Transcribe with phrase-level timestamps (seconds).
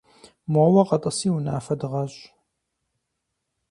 [0.51, 2.21] Моуэ къэтӏыси унафэ дыгъэщӏ.